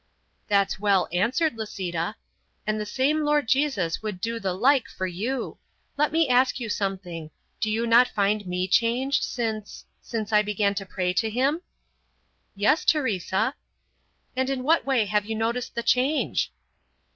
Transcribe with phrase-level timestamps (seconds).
[0.47, 2.15] "That's well answered, Lisita!
[2.65, 5.59] And the same Lord Jesus would do the like for you.
[5.95, 7.29] Let me ask you something.
[7.59, 11.61] Do you not find me changed since since I began to pray to Him?"
[12.55, 13.53] "Yes, Teresa."
[14.35, 16.51] "In what way have you noticed the change?"